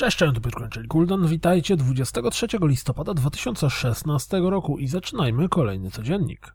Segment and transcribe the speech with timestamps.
[0.00, 1.26] Cześć, cześć, tu Piotr czyli Kuldan.
[1.26, 6.54] Witajcie 23 listopada 2016 roku i zaczynajmy kolejny codziennik.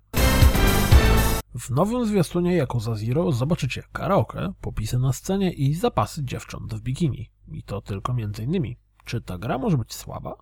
[1.59, 7.31] W nowym zwiastunie Yakuza Zero zobaczycie karaoke, popisy na scenie i zapasy dziewcząt w bikini.
[7.47, 8.77] I to tylko między innymi.
[9.03, 10.35] Czy ta gra może być słaba?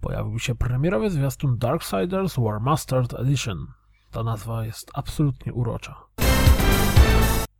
[0.00, 3.66] Pojawił się premierowy zwiastun Darksiders War Mastered Edition.
[4.10, 6.07] Ta nazwa jest absolutnie urocza.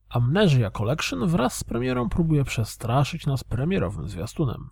[0.08, 4.70] Amnesia Collection wraz z premierą próbuje przestraszyć nas premierowym zwiastunem.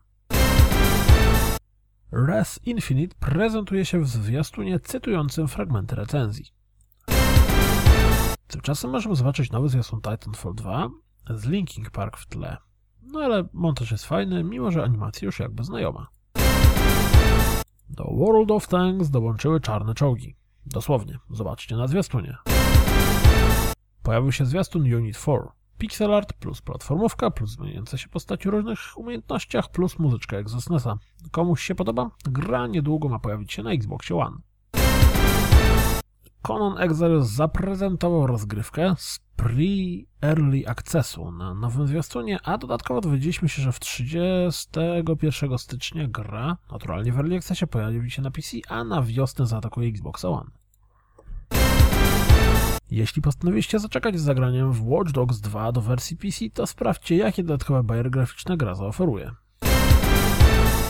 [2.12, 6.44] Res Infinite prezentuje się w zwiastunie cytującym fragmenty recenzji.
[8.46, 10.88] Tymczasem możemy zobaczyć nowy zwiastun Titanfall 2
[11.30, 12.56] z Linking Park w tle.
[13.02, 16.06] No ale montaż jest fajny, mimo że animacja już jakby znajoma.
[17.88, 20.36] Do World of Tanks dołączyły czarne czołgi.
[20.66, 22.36] Dosłownie, zobaczcie na zwiastunie.
[24.06, 25.42] Pojawił się zwiastun Unit 4.
[25.78, 30.98] Pixel art plus platformówka plus zmieniające się postaci o różnych umiejętnościach plus muzyczka jak SNESa.
[31.30, 32.10] Komuś się podoba?
[32.24, 34.36] Gra niedługo ma pojawić się na Xboxie One.
[36.42, 43.72] Conan Exiles zaprezentował rozgrywkę z pre-early accessu na nowym zwiastunie, a dodatkowo dowiedzieliśmy się, że
[43.72, 49.46] w 31 stycznia gra, naturalnie w early accessie, pojawi się na PC, a na wiosnę
[49.46, 50.50] zaatakuje Xbox One.
[52.96, 57.42] Jeśli postanowiliście zaczekać z zagraniem w Watch Dogs 2 do wersji PC, to sprawdźcie, jakie
[57.42, 59.30] dodatkowe bariery graficzne gra zaoferuje.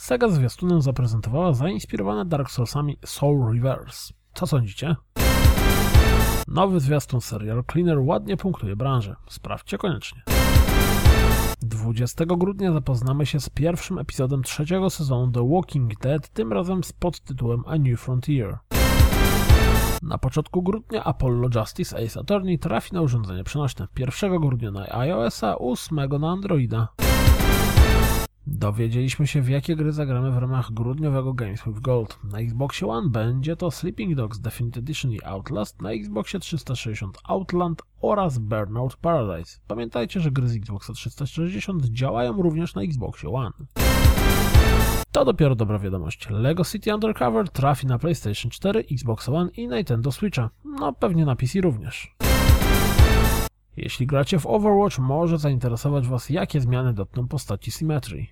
[0.01, 4.15] Sega zwiastunem zaprezentowała zainspirowane Dark Soulsami Soul Reverse.
[4.35, 4.97] Co sądzicie?
[6.49, 9.17] Nowy zwiastun serial Cleaner ładnie punktuje branżę.
[9.29, 10.23] Sprawdźcie koniecznie.
[11.63, 16.93] 20 grudnia zapoznamy się z pierwszym epizodem trzeciego sezonu The Walking Dead, tym razem z
[16.93, 18.59] podtytułem A New Frontier.
[20.07, 25.59] Na początku grudnia Apollo Justice Ace Attorney trafi na urządzenie przenośne 1 grudnia na iOS-a,
[25.59, 26.89] 8 na Androida.
[28.47, 32.19] Dowiedzieliśmy się w jakie gry zagramy w ramach grudniowego Games with Gold.
[32.25, 37.83] Na Xboxie One będzie to Sleeping Dogs Definitive Edition i Outlast, na Xboxie 360 Outland
[38.01, 39.61] oraz Burnout Paradise.
[39.67, 43.53] Pamiętajcie, że gry z Xboxa 360 działają również na Xboxie One.
[45.17, 46.31] To dopiero dobra wiadomość.
[46.31, 50.51] Lego City Undercover trafi na PlayStation 4, Xbox One i Nintendo Switcha.
[50.65, 52.15] No pewnie na PC również.
[53.77, 58.27] Jeśli gracie w Overwatch, może zainteresować Was, jakie zmiany dotkną postaci Symmetry.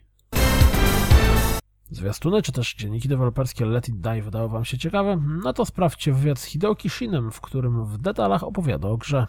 [1.91, 5.23] Zwiastuny czy też dzienniki deweloperskie Let It Die wydały Wam się ciekawe?
[5.45, 9.27] No to sprawdźcie wywiad z Hideoki Shinem, w którym w detalach opowiada o grze.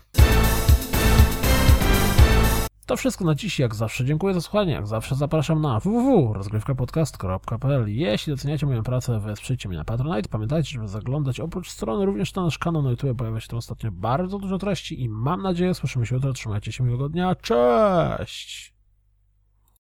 [2.86, 8.34] To wszystko na dziś, jak zawsze dziękuję za słuchanie, jak zawsze zapraszam na www.rozgrywkapodcast.pl Jeśli
[8.34, 10.30] doceniacie moją pracę, wesprzyjcie mnie na Patronite.
[10.30, 13.92] Pamiętajcie, żeby zaglądać oprócz strony również na nasz kanał na YouTube, pojawia się tam ostatnio
[13.92, 18.75] bardzo dużo treści i mam nadzieję, słyszymy się jutro, trzymajcie się miłego dnia, cześć!